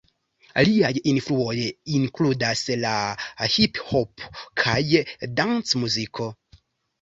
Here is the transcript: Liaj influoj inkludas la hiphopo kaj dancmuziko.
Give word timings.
Liaj 0.67 0.89
influoj 1.11 1.53
inkludas 1.97 2.63
la 2.85 2.93
hiphopo 3.57 4.33
kaj 4.63 4.75
dancmuziko. 5.43 6.31